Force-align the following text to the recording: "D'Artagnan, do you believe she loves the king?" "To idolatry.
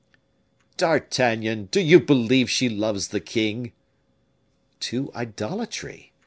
"D'Artagnan, 0.77 1.65
do 1.65 1.79
you 1.79 1.99
believe 1.99 2.49
she 2.49 2.69
loves 2.69 3.09
the 3.09 3.19
king?" 3.19 3.71
"To 4.79 5.13
idolatry. 5.13 6.11